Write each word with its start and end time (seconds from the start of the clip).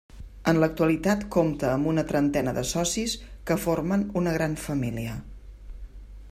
En 0.51 0.59
l'actualitat 0.61 1.25
compta 1.35 1.67
amb 1.73 1.89
una 1.91 2.05
trentena 2.13 2.55
de 2.59 2.63
socis 2.71 3.15
que 3.51 3.61
formen 3.67 4.09
una 4.23 4.37
gran 4.39 4.57
família. 4.67 5.17